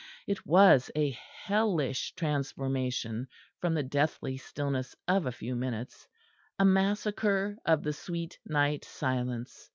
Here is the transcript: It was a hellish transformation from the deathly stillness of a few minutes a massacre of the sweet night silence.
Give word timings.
It 0.25 0.47
was 0.47 0.89
a 0.95 1.11
hellish 1.11 2.13
transformation 2.15 3.27
from 3.59 3.75
the 3.75 3.83
deathly 3.83 4.35
stillness 4.35 4.95
of 5.07 5.27
a 5.27 5.31
few 5.31 5.55
minutes 5.55 6.07
a 6.57 6.65
massacre 6.65 7.59
of 7.67 7.83
the 7.83 7.93
sweet 7.93 8.39
night 8.43 8.83
silence. 8.83 9.69